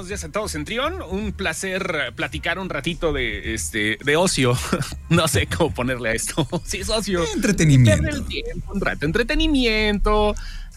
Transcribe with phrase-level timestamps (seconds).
[0.00, 1.02] buenos días a todos en Trión.
[1.10, 4.56] Un placer platicar un ratito de este de ocio.
[5.10, 6.48] no sé cómo ponerle a esto.
[6.64, 7.22] Sí, es ocio.
[7.34, 8.08] Entretenimiento.
[8.08, 9.04] El tiempo, un rato.
[9.04, 10.34] Entretenimiento.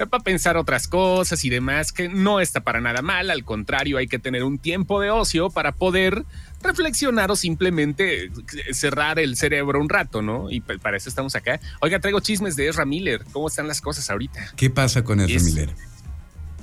[0.10, 3.30] Para pensar otras cosas y demás, que no está para nada mal.
[3.30, 6.26] Al contrario, hay que tener un tiempo de ocio para poder
[6.62, 8.30] reflexionar o simplemente
[8.74, 10.52] cerrar el cerebro un rato, ¿no?
[10.52, 11.62] Y para eso estamos acá.
[11.80, 13.24] Oiga, traigo chismes de Ezra Miller.
[13.32, 14.52] ¿Cómo están las cosas ahorita?
[14.58, 15.93] ¿Qué pasa con Ezra Miller?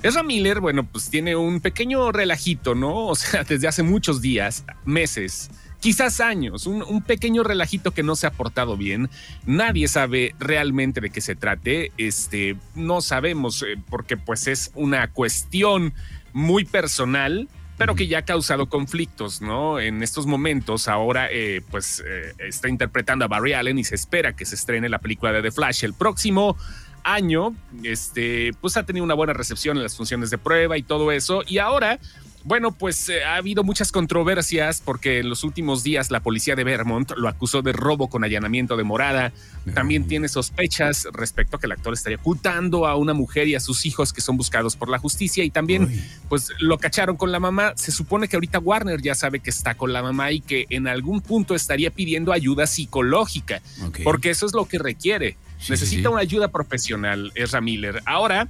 [0.03, 3.07] Ezra Miller, bueno, pues tiene un pequeño relajito, ¿no?
[3.07, 8.25] O sea, desde hace muchos días, meses, quizás años, un, pequeño relajito que no se
[8.25, 9.09] ha portado bien.
[9.45, 11.91] Nadie sabe realmente de qué se trate.
[11.97, 15.93] Este, no sabemos, eh, porque pues es una cuestión
[16.33, 17.47] muy personal
[17.77, 19.79] pero que ya ha causado conflictos, ¿no?
[19.79, 24.35] En estos momentos, ahora, eh, pues, eh, está interpretando a Barry Allen y se espera
[24.35, 26.55] que se estrene la película de The Flash el próximo
[27.03, 31.11] año, este, pues ha tenido una buena recepción en las funciones de prueba y todo
[31.11, 31.43] eso.
[31.47, 31.99] Y ahora,
[32.43, 36.63] bueno, pues eh, ha habido muchas controversias porque en los últimos días la policía de
[36.63, 39.31] Vermont lo acusó de robo con allanamiento de morada.
[39.75, 43.59] También tiene sospechas respecto a que el actor estaría ocultando a una mujer y a
[43.59, 45.87] sus hijos que son buscados por la justicia y también
[46.29, 47.73] pues lo cacharon con la mamá.
[47.75, 50.87] Se supone que ahorita Warner ya sabe que está con la mamá y que en
[50.87, 53.61] algún punto estaría pidiendo ayuda psicológica,
[54.03, 55.37] porque eso es lo que requiere.
[55.69, 58.01] Necesita una ayuda profesional, Ezra Miller.
[58.05, 58.47] Ahora,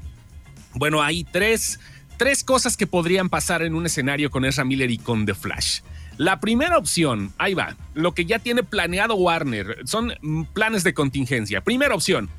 [0.74, 1.80] bueno, hay tres,
[2.18, 5.82] tres cosas que podrían pasar en un escenario con Ezra Miller y con The Flash.
[6.18, 10.14] La primera opción, ahí va, lo que ya tiene planeado Warner, son
[10.54, 11.62] planes de contingencia.
[11.62, 12.30] Primera opción,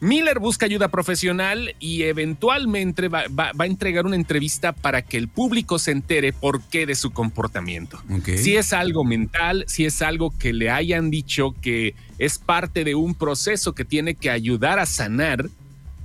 [0.00, 5.78] Miller busca ayuda profesional y eventualmente va, a entregar una entrevista para que el público
[5.78, 8.00] se entere por qué de su comportamiento.
[8.24, 12.94] Si es algo mental, si es algo que le hayan dicho que es parte de
[12.94, 15.48] un proceso que tiene que ayudar a sanar,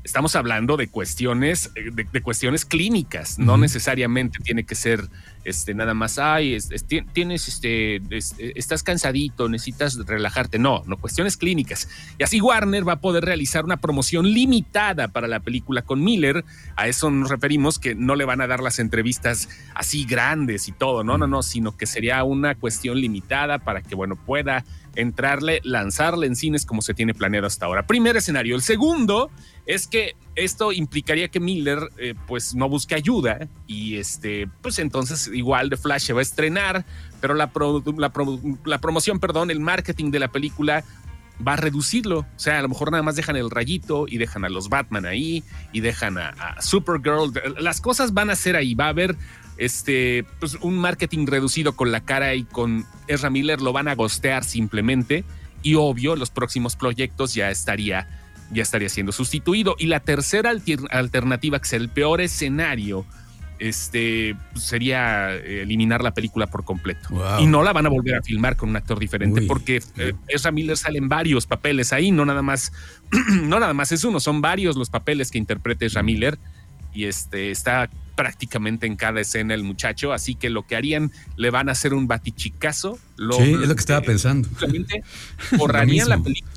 [0.04, 5.10] estamos hablando de cuestiones, eh, de, cuestiones clínicas, no necesariamente tiene que ser
[5.44, 6.58] este, nada más, ay,
[7.14, 8.02] tienes, este,
[8.56, 10.60] estás cansadito, necesitas relajarte.
[10.60, 11.90] No, no, cuestiones clínicas.
[12.18, 16.46] Y así Warner va a poder realizar una promoción limitada para la película con Miller.
[16.76, 20.72] A eso nos referimos que no le van a dar las entrevistas así grandes y
[20.72, 24.64] todo, no, no, no, sino que sería una cuestión limitada para que, bueno, pueda
[24.96, 27.88] entrarle, lanzarle en cines como se tiene planeado hasta ahora.
[27.88, 28.56] Primer escenario.
[28.56, 29.32] El segundo
[29.66, 35.30] es que esto implicaría que Miller eh, pues no busque ayuda y este pues entonces
[35.34, 36.86] igual The Flash se va a estrenar,
[37.22, 37.52] pero la,
[38.66, 40.84] la, promoción, perdón, el marketing de la película
[41.46, 42.20] va a reducirlo.
[42.20, 45.06] O sea, a lo mejor nada más dejan el rayito y dejan a los Batman
[45.06, 47.34] ahí y dejan a, a Supergirl.
[47.60, 49.18] Las cosas van a ser ahí, va a haber
[49.58, 53.96] este, pues un marketing reducido con la cara y con Ezra Miller lo van a
[53.96, 55.24] gostear simplemente
[55.62, 58.08] y obvio los próximos proyectos ya estaría
[58.52, 60.52] ya estaría siendo sustituido y la tercera
[60.92, 63.06] alternativa que es el peor escenario
[63.68, 67.10] este sería eliminar la película por completo
[67.40, 70.52] y no la van a volver a filmar con un actor diferente porque eh, Ezra
[70.52, 72.74] Miller sale en varios papeles ahí no nada más
[73.44, 76.38] no nada más es uno son varios los papeles que interpreta Ezra Miller
[76.94, 81.50] y este está prácticamente en cada escena el muchacho, así que lo que harían le
[81.50, 83.00] van a hacer un batichicazo.
[83.18, 84.48] Lo, sí, es lo que estaba pensando.
[85.58, 86.52] borrarían la película.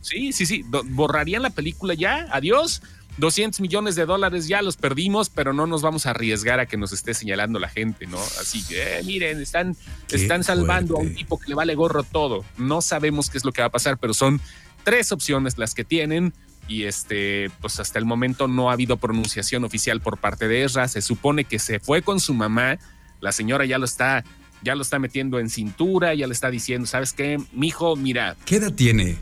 [0.00, 2.82] Sí, sí, sí, borrarían la película ya, adiós.
[3.18, 6.76] 200 millones de dólares ya los perdimos, pero no nos vamos a arriesgar a que
[6.76, 8.18] nos esté señalando la gente, ¿no?
[8.18, 9.76] Así que, eh, miren, están,
[10.10, 12.44] están salvando a un tipo que le vale gorro todo.
[12.56, 14.40] No sabemos qué es lo que va a pasar, pero son
[14.82, 16.32] tres opciones las que tienen
[16.68, 20.88] y este, pues hasta el momento no ha habido pronunciación oficial por parte de Ezra.
[20.88, 22.78] Se supone que se fue con su mamá.
[23.20, 24.24] La señora ya lo está,
[24.62, 27.38] ya lo está metiendo en cintura, ya le está diciendo, ¿sabes qué?
[27.52, 28.36] Mi hijo, mira.
[28.46, 29.18] ¿Qué edad tiene?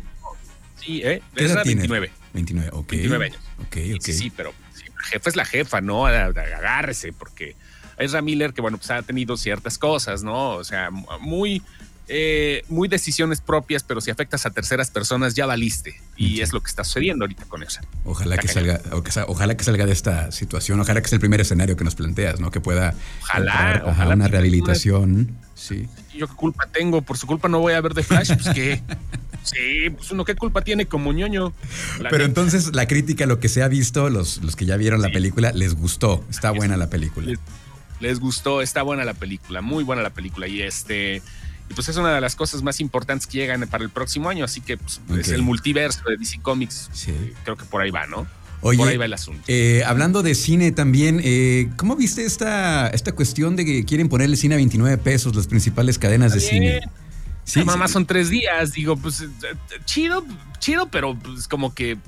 [0.81, 1.23] Sí, ¿eh?
[1.35, 2.09] ¿Qué edad 29.
[2.09, 2.31] Tiene?
[2.33, 2.91] 29, ok.
[2.91, 3.39] 29 años.
[3.59, 4.03] Ok, ok.
[4.03, 4.53] Sí, pero
[4.97, 6.07] la jefa es la jefa, ¿no?
[6.07, 7.57] Agárrese, porque
[7.99, 10.53] Ezra Miller, que bueno, pues ha tenido ciertas cosas, ¿no?
[10.53, 11.63] O sea, muy
[12.13, 16.01] eh, muy decisiones propias, pero si afectas a terceras personas ya valiste.
[16.17, 17.81] Y es lo que está sucediendo ahorita con eso.
[18.05, 18.81] Ojalá que salga,
[19.29, 22.41] ojalá que salga de esta situación, ojalá que sea el primer escenario que nos planteas,
[22.41, 22.51] ¿no?
[22.51, 25.39] Que pueda ojalá, ojalá una rehabilitación.
[25.55, 25.89] Sí.
[26.13, 28.83] Yo qué culpa tengo, por su culpa no voy a ver de Flash, pues que
[29.43, 31.53] Sí, pues uno qué culpa tiene como ñoño.
[32.11, 35.11] Pero entonces la crítica, lo que se ha visto, los, los que ya vieron la
[35.11, 36.25] película, les gustó.
[36.31, 37.27] Está buena la película.
[37.27, 37.39] Les,
[38.01, 40.47] les, gustó, está buena la película, muy buena la película.
[40.47, 41.23] Y este,
[41.71, 44.45] y pues es una de las cosas más importantes que llegan para el próximo año,
[44.45, 46.91] así que pues, es el multiverso de DC Comics.
[46.93, 47.15] Sí.
[47.45, 48.27] Creo que por ahí va, ¿no?
[48.61, 49.43] Oye, por ahí va el asunto.
[49.47, 54.37] Eh, hablando de cine también, eh, ¿cómo viste esta, esta cuestión de que quieren ponerle
[54.37, 56.81] cine a 29 pesos las principales cadenas de cine?
[57.51, 58.73] Sí, mamá, son tres días.
[58.73, 59.25] Digo, pues
[59.85, 60.25] chido,
[60.59, 61.99] chido, pero pues como que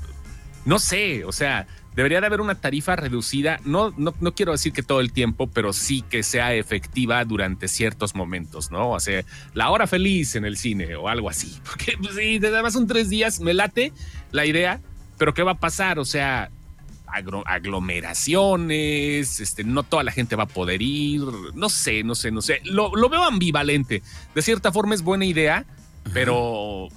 [0.64, 4.72] no sé, o sea, debería de haber una tarifa reducida, no, no, no, quiero decir
[4.72, 8.90] que todo el tiempo, pero sí que sea efectiva durante ciertos momentos, ¿no?
[8.90, 9.24] O sea,
[9.54, 11.60] la hora feliz en el cine o algo así.
[11.64, 13.92] Porque pues, sí, además son tres días, me late
[14.30, 14.80] la idea,
[15.18, 15.98] pero ¿qué va a pasar?
[15.98, 16.50] O sea,
[17.12, 21.22] aglomeraciones, este, no toda la gente va a poder ir,
[21.54, 22.60] no sé, no sé, no sé.
[22.64, 24.02] Lo, lo veo ambivalente.
[24.34, 25.64] De cierta forma es buena idea,
[26.12, 26.88] pero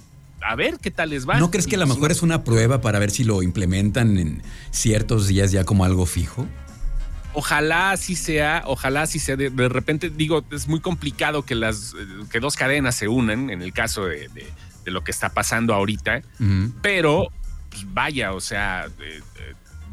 [0.42, 1.38] a ver qué tal les va.
[1.38, 4.42] ¿No crees que a lo mejor es una prueba para ver si lo implementan en
[4.70, 6.46] ciertos días ya como algo fijo?
[7.32, 9.36] Ojalá así sea, ojalá así sea.
[9.36, 11.94] De, repente, digo, es muy complicado que las
[12.30, 14.30] que dos cadenas se unan en el caso de,
[14.86, 16.22] lo que está pasando ahorita,
[16.80, 17.28] pero
[17.68, 18.86] pues, vaya, o sea,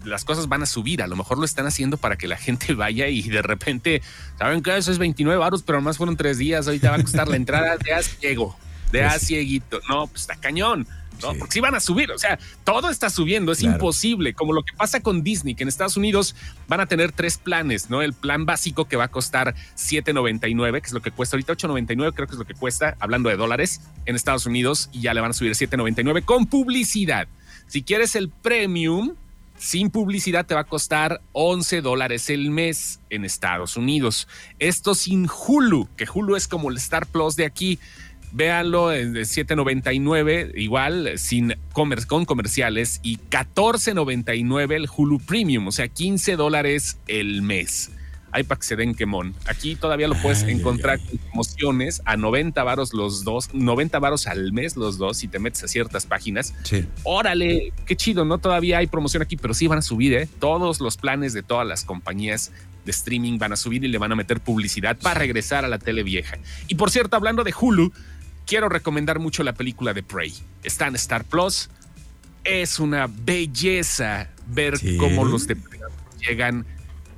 [0.03, 1.01] las cosas van a subir.
[1.01, 4.01] A lo mejor lo están haciendo para que la gente vaya y de repente,
[4.37, 4.77] ¿saben qué?
[4.77, 6.67] Eso es 29 baros, pero además fueron tres días.
[6.67, 8.57] Ahorita va a costar la entrada de a ciego,
[8.91, 9.79] de a pues cieguito.
[9.89, 10.87] No, pues está cañón.
[11.21, 11.33] ¿no?
[11.35, 14.73] Porque sí van a subir, o sea, todo está subiendo, es imposible, como lo que
[14.75, 16.35] pasa con Disney, que en Estados Unidos
[16.67, 18.01] van a tener tres planes, ¿no?
[18.01, 22.13] El plan básico que va a costar 7.99, que es lo que cuesta ahorita 8.99,
[22.13, 25.21] creo que es lo que cuesta, hablando de dólares, en Estados Unidos, y ya le
[25.21, 27.27] van a subir 7.99 con publicidad.
[27.67, 29.15] Si quieres el premium,
[29.63, 34.27] sin publicidad te va a costar 11 dólares el mes en Estados Unidos.
[34.59, 37.79] Esto sin Hulu, que Hulu es como el Star Plus de aquí.
[38.33, 46.35] Véanlo en 7.99, igual sin con comerciales y 14.99 el Hulu Premium, o sea, 15
[46.35, 47.89] dólares el mes
[48.33, 49.35] hay para que se den quemón.
[49.45, 54.51] Aquí todavía lo puedes encontrar con promociones a 90 varos los dos, 90 varos al
[54.51, 56.53] mes los dos si te metes a ciertas páginas.
[56.63, 56.85] Sí.
[57.03, 58.39] Órale, qué chido, ¿no?
[58.39, 60.27] Todavía hay promoción aquí, pero sí van a subir, ¿eh?
[60.39, 62.51] Todos los planes de todas las compañías
[62.85, 65.77] de streaming van a subir y le van a meter publicidad para regresar a la
[65.77, 66.37] tele vieja.
[66.67, 67.93] Y por cierto, hablando de Hulu,
[68.47, 70.33] quiero recomendar mucho la película de Prey.
[70.63, 71.69] Está en Star Plus.
[72.43, 76.65] Es una belleza ver cómo los depredadores llegan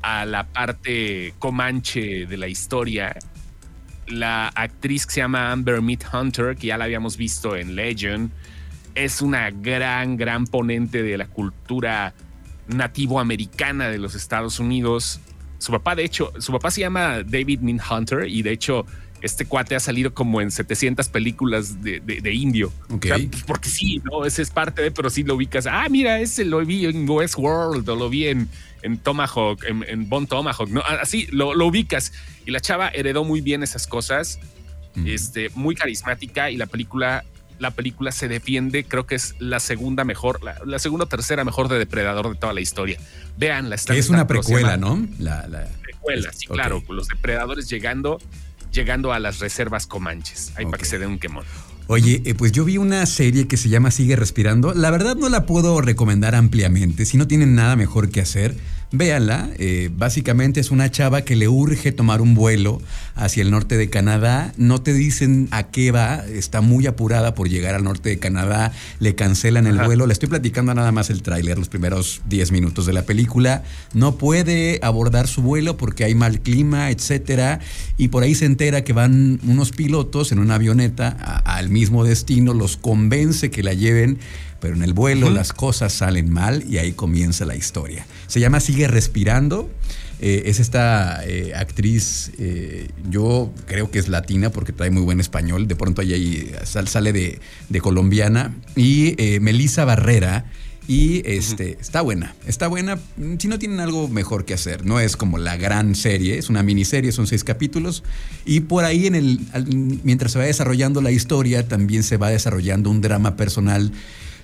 [0.06, 3.18] a la parte comanche de la historia.
[4.06, 8.30] La actriz que se llama Amber Meat Hunter, que ya la habíamos visto en Legend,
[8.94, 12.14] es una gran, gran ponente de la cultura
[12.68, 15.20] nativo americana de los Estados Unidos.
[15.58, 18.86] Su papá, de hecho, su papá se llama David Meat Hunter y de hecho
[19.22, 22.72] este cuate ha salido como en 700 películas de, indio.
[23.48, 24.26] porque sí, ¿no?
[24.26, 25.68] Ese es parte de, pero sí lo ubicas.
[25.68, 28.50] Ah, mira, ese lo vi en Westworld o lo vi en,
[28.84, 30.82] en Tomahawk, en, en Bon Tomahawk, ¿no?
[30.82, 32.14] Así lo, ubicas.
[32.46, 34.40] Y la chava heredó muy bien esas cosas,
[35.06, 37.24] este, muy carismática y la película
[37.60, 41.70] la película se defiende, creo que es la segunda mejor, la, segunda o tercera mejor
[41.70, 43.00] de Depredador de toda la historia.
[43.38, 45.08] Vean la Es una precuela, ¿no?
[45.20, 48.20] La, precuela, sí, claro, los depredadores llegando,
[48.72, 51.46] llegando a las reservas comanches, ahí para que se dé un quemón.
[51.88, 54.74] Oye, eh, pues yo vi una serie que se llama Sigue Respirando.
[54.74, 57.06] La verdad no la puedo recomendar ampliamente.
[57.06, 58.56] Si no tienen nada mejor que hacer,
[58.92, 59.50] véanla.
[59.60, 62.82] Eh, básicamente es una chava que le urge tomar un vuelo
[63.16, 64.54] hacia el norte de Canadá.
[64.58, 66.24] No te dicen a qué va.
[66.28, 68.72] Está muy apurada por llegar al norte de Canadá.
[69.00, 70.06] Le cancelan el vuelo.
[70.06, 73.64] Le estoy platicando nada más el tráiler, los primeros 10 minutos de la película.
[73.94, 77.60] No puede abordar su vuelo porque hay mal clima, etcétera.
[77.98, 81.10] Y por ahí se entera que van unos pilotos en una avioneta
[81.46, 84.20] al mismo destino, los convence que la lleven,
[84.60, 88.06] pero en el vuelo las cosas salen mal y ahí comienza la historia.
[88.28, 89.70] Se llama Sigue Respirando.
[90.20, 95.20] Eh, es esta eh, actriz, eh, yo creo que es latina porque trae muy buen
[95.20, 98.56] español, de pronto ahí, sale de, de colombiana.
[98.76, 100.46] Y Melissa Barrera
[100.88, 103.00] y este, está buena, está buena
[103.40, 104.86] si no tienen algo mejor que hacer.
[104.86, 108.04] No es como la gran serie, es una miniserie, son seis capítulos.
[108.46, 109.40] Y por ahí, en el,
[110.04, 113.92] mientras se va desarrollando la historia, también se va desarrollando un drama personal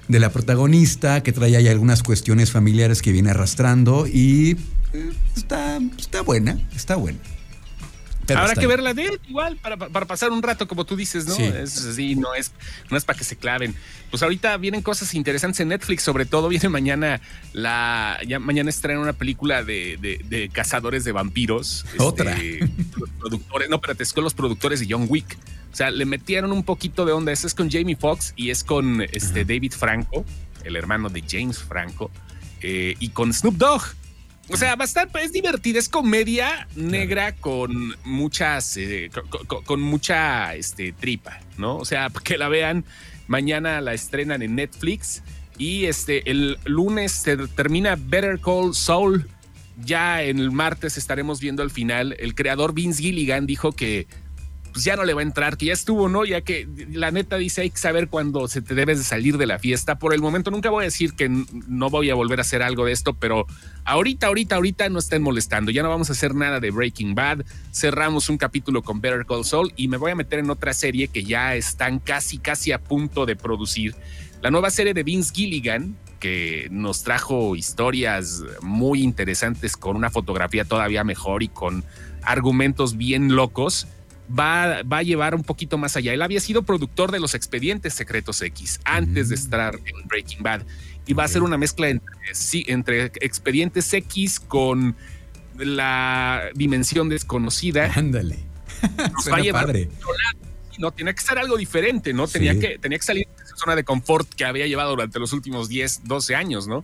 [0.07, 4.07] de la protagonista que trae ahí algunas cuestiones familiares que viene arrastrando.
[4.07, 4.57] Y
[5.35, 7.19] está, está buena, está buena.
[8.35, 11.35] Habrá que verla de él igual para, pasar un rato, como tú dices, ¿no?
[11.35, 12.15] Sí.
[12.15, 12.51] no es,
[12.89, 13.75] no es para que se claven.
[14.09, 17.21] Pues ahorita vienen cosas interesantes en Netflix, sobre todo viene mañana
[17.53, 18.19] la.
[18.27, 21.85] Ya mañana estrena una película de, cazadores de vampiros.
[21.91, 22.37] Este, Otra.
[22.97, 25.37] los productores, no, pero es con los productores de John Wick.
[25.71, 27.31] O sea, le metieron un poquito de onda.
[27.31, 30.25] Eso es con Jamie Foxx y es con este David Franco,
[30.63, 32.11] el hermano de James Franco,
[32.61, 33.83] eh, y con Snoop Dogg.
[34.49, 39.09] O sea, bastante, es divertida, es comedia negra con muchas, eh,
[39.65, 41.77] con, mucha este, tripa, ¿no?
[41.77, 42.83] O sea, que la vean,
[43.27, 45.23] mañana la estrenan en Netflix
[45.57, 49.29] y este, el lunes se termina Better Call Saul.
[49.83, 52.15] Ya en el martes estaremos viendo al final.
[52.19, 54.07] El creador Vince Gilligan dijo que
[54.71, 56.25] pues ya no le va a entrar, que ya estuvo, ¿no?
[56.25, 59.45] Ya que la neta dice hay que saber cuándo se te debes de salir de
[59.45, 59.99] la fiesta.
[59.99, 62.85] Por el momento nunca voy a decir que no voy a volver a hacer algo
[62.85, 63.45] de esto, pero
[63.85, 65.71] ahorita, ahorita, ahorita no estén molestando.
[65.71, 67.45] Ya no vamos a hacer nada de Breaking Bad.
[67.71, 71.09] Cerramos un capítulo con Better Call Saul y me voy a meter en otra serie
[71.09, 73.95] que ya están casi, casi a punto de producir.
[74.41, 80.65] La nueva serie de Vince Gilligan, que nos trajo historias muy interesantes con una fotografía
[80.65, 81.83] todavía mejor y con
[82.23, 83.87] argumentos bien locos
[84.37, 86.13] va, va, a llevar un poquito más allá.
[86.13, 89.39] Él había sido productor de los expedientes secretos X antes de mm.
[89.39, 90.63] estar en Breaking Bad
[91.05, 94.95] y va a ser una mezcla entre, sí, entre expedientes X con
[95.57, 97.91] la dimensión desconocida.
[97.95, 98.39] Ándale.
[99.31, 99.89] va a llevar padre.
[100.79, 102.27] No, tenía que ser algo diferente, ¿no?
[102.27, 105.33] Tenía, que, tenía que salir de esa zona de confort que había llevado durante los
[105.33, 106.83] últimos 10, 12 años, ¿no?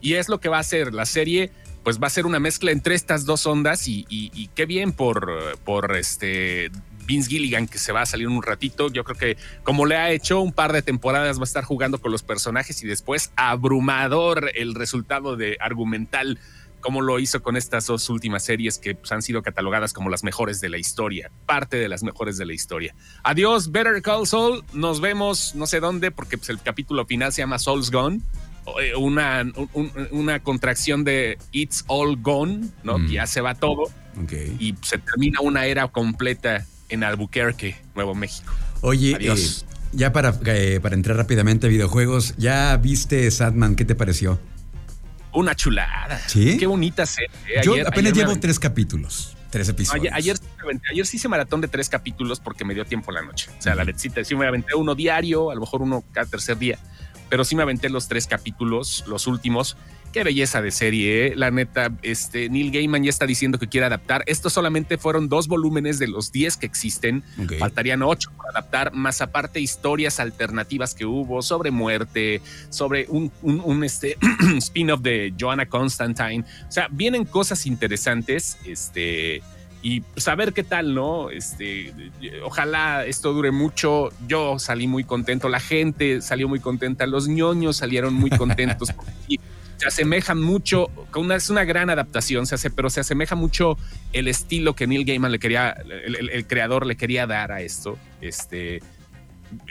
[0.00, 1.52] Y es lo que va a hacer la serie
[1.86, 5.96] pues va a ser una mezcla entre estas dos ondas y, qué bien por, por
[5.96, 6.72] este
[7.06, 8.90] Vince Gilligan que se va a salir un ratito.
[8.90, 12.00] Yo creo que como le ha hecho un par de temporadas va a estar jugando
[12.00, 16.40] con los personajes y después abrumador el resultado de argumental
[16.80, 20.24] como lo hizo con estas dos últimas series que pues, han sido catalogadas como las
[20.24, 22.96] mejores de la historia, parte de las mejores de la historia.
[23.22, 24.64] Adiós, Better Call Saul.
[24.72, 28.22] Nos vemos no sé dónde porque pues, el capítulo final se llama Soul's Gone.
[28.80, 29.44] Eh, una,
[30.10, 32.98] una contracción de It's All Gone, ¿no?
[32.98, 33.08] Mm.
[33.08, 33.84] Ya se va todo.
[34.58, 38.52] Y se termina una era completa en Albuquerque, Nuevo México.
[38.80, 39.34] Oye, eh,
[39.92, 43.76] ya para, eh, para entrar rápidamente a videojuegos, ¿ya viste Sadman?
[43.76, 44.38] ¿Qué te pareció?
[45.32, 46.18] Una chulada.
[46.26, 46.56] Sí.
[46.56, 47.30] Qué bonita serie.
[47.62, 49.36] Yo apenas llevo tres capítulos.
[49.50, 50.12] Tres episodios.
[50.12, 50.36] Ayer,
[50.90, 53.48] ayer, sí hice maratón de tres capítulos porque me dio tiempo la noche.
[53.56, 56.58] O sea, la letcita, sí me aventé uno diario, a lo mejor uno cada tercer
[56.58, 56.78] día
[57.28, 59.76] pero sí me aventé los tres capítulos, los últimos.
[60.12, 61.32] Qué belleza de serie, ¿eh?
[61.36, 61.92] la neta.
[62.02, 64.22] Este Neil Gaiman ya está diciendo que quiere adaptar.
[64.26, 67.22] Estos solamente fueron dos volúmenes de los diez que existen.
[67.58, 72.40] Faltarían ocho para adaptar, más aparte historias alternativas que hubo sobre muerte,
[72.70, 74.16] sobre un, un, este,
[74.56, 76.44] spin-off de Joanna Constantine.
[76.66, 78.56] O sea, vienen cosas interesantes.
[78.64, 79.42] Este
[79.82, 81.30] y saber qué tal, ¿no?
[81.30, 81.92] Este,
[82.44, 84.10] ojalá esto dure mucho.
[84.26, 89.40] Yo salí muy contento, la gente salió muy contenta, los ñoños salieron muy contentos porque
[89.76, 90.88] se asemejan mucho,
[91.34, 93.76] es una gran adaptación, se hace, pero se asemeja mucho
[94.12, 97.98] el estilo que Neil Gaiman le quería, el, el creador le quería dar a esto.
[98.20, 98.80] Este,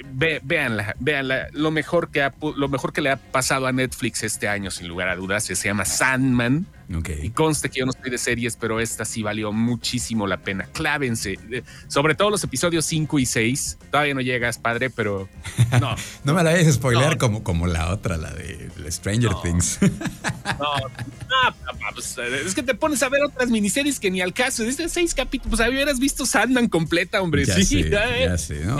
[0.05, 1.47] Ve, véanla, véanla.
[1.51, 5.09] Lo mejor, que lo mejor que le ha pasado a Netflix este año, sin lugar
[5.09, 6.65] a dudas, se llama Sandman.
[6.87, 10.65] Y conste que yo no estoy de series, pero esta sí valió muchísimo la pena.
[10.71, 11.39] Clávense.
[11.87, 13.77] Sobre todo los episodios 5 y 6.
[13.91, 15.27] Todavía no llegas, padre, pero
[15.81, 15.95] no.
[16.23, 19.79] no me la vayas spoiler como, como la otra, la de Stranger Things.
[19.81, 21.55] no, no,
[21.93, 24.63] pues, es que te pones a ver otras miniseries que ni al caso.
[24.63, 27.45] Este seis capítulos, pues hubieras visto Sandman completa, hombre.
[27.45, 28.65] Ya sí, sé, ya sé.
[28.65, 28.77] ¿no?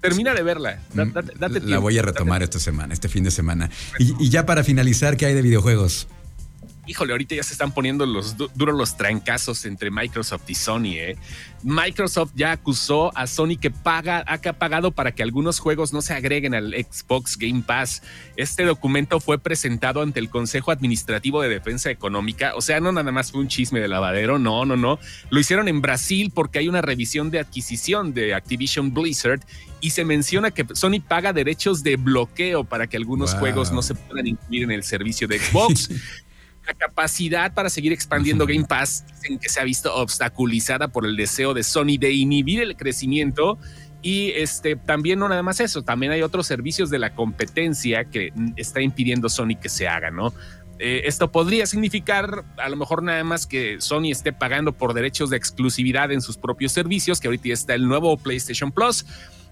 [0.00, 0.80] Termina de verla.
[0.94, 3.70] Mm, la voy a retomar esta semana, este fin de semana.
[3.98, 6.08] y ya para finalizar, ¿qué hay de videojuegos?
[6.86, 10.94] Híjole, ahorita ya se están poniendo los duros los trancazos entre Microsoft y Sony.
[10.94, 11.16] ¿eh?
[11.62, 16.14] Microsoft ya acusó a Sony que paga, ha pagado para que algunos juegos no se
[16.14, 18.02] agreguen al Xbox Game Pass.
[18.36, 22.54] Este documento fue presentado ante el Consejo Administrativo de Defensa Económica.
[22.56, 24.98] O sea, no nada más fue un chisme de lavadero, no, no, no.
[25.30, 29.40] Lo hicieron en Brasil porque hay una revisión de adquisición de Activision Blizzard
[29.80, 33.94] y se menciona que Sony paga derechos de bloqueo para que algunos juegos no se
[33.94, 35.90] puedan incluir en el servicio de Xbox.
[36.70, 41.16] la capacidad para seguir expandiendo Game Pass en que se ha visto obstaculizada por el
[41.16, 43.58] deseo de Sony de inhibir el crecimiento.
[44.02, 48.32] Y este, también no nada más eso, también hay otros servicios de la competencia que
[48.56, 50.32] está impidiendo Sony que se haga, ¿no?
[50.78, 55.28] Eh, esto podría significar a lo mejor nada más que Sony esté pagando por derechos
[55.28, 59.04] de exclusividad en sus propios servicios, que ahorita está el nuevo PlayStation Plus,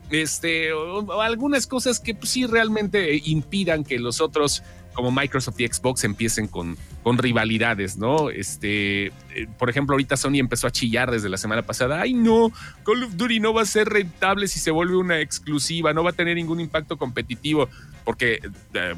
[0.08, 4.62] este, o, algunas cosas que pues, sí realmente impidan que los otros
[4.98, 8.30] como Microsoft y Xbox empiecen con, con rivalidades, ¿no?
[8.30, 9.12] Este, eh,
[9.56, 12.50] por ejemplo, ahorita Sony empezó a chillar desde la semana pasada, ay no,
[12.82, 16.10] Call of Duty no va a ser rentable si se vuelve una exclusiva, no va
[16.10, 17.68] a tener ningún impacto competitivo,
[18.04, 18.40] porque
[18.74, 18.94] eh,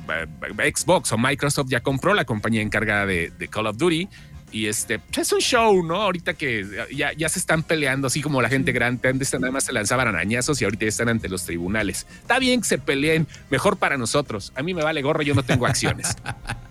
[0.56, 4.08] eh, Xbox o Microsoft ya compró la compañía encargada de, de Call of Duty
[4.52, 5.96] y este, pues, es un show, ¿no?
[5.96, 9.64] Ahorita que ya, ya se están peleando, así como la gente grande, antes nada más
[9.64, 12.06] se lanzaban arañazos y ahorita ya están ante los tribunales.
[12.20, 14.52] Está bien que se peleen, mejor para nosotros.
[14.56, 16.16] A mí me vale gorro, yo no tengo acciones.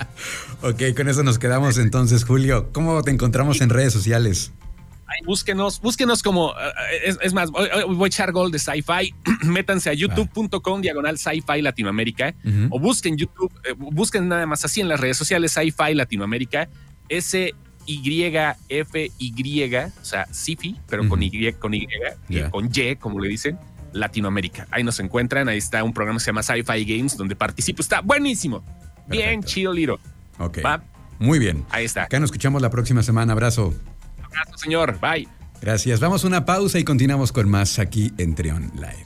[0.61, 2.69] ok, con eso nos quedamos entonces, Julio.
[2.73, 4.51] ¿Cómo te encontramos en redes sociales?
[5.07, 9.93] Ay, búsquenos, búsquenos como, eh, es, más, voy, a echar gol de sci-fi, métanse a
[9.93, 12.35] youtube.com diagonal sci-fi Latinoamérica
[12.69, 16.69] o busquen YouTube, eh, busquen nada más así en las redes sociales sci-fi Latinoamérica,
[17.07, 17.55] ese
[17.85, 21.87] Y-F-Y, o sea, Sifi, pero con Y, con Y,
[22.51, 23.57] con Y, como le dicen,
[23.93, 24.67] Latinoamérica.
[24.71, 27.81] Ahí nos encuentran, ahí está un programa que se llama Sci-Fi Games, donde participo.
[27.81, 28.63] Está buenísimo.
[29.07, 29.99] Bien chido, Liro.
[30.37, 30.59] Ok.
[31.19, 31.65] Muy bien.
[31.69, 32.03] Ahí está.
[32.03, 33.33] Acá nos escuchamos la próxima semana.
[33.33, 33.73] Abrazo.
[34.23, 34.99] Abrazo, señor.
[34.99, 35.27] Bye.
[35.61, 35.99] Gracias.
[35.99, 39.05] Vamos a una pausa y continuamos con más aquí en Trion Live.